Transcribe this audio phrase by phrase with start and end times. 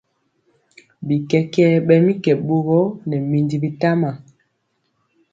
[1.07, 4.09] Bikɛkɛ ɓɛ mi kɛ ɓogɔ nɛ minji bitama.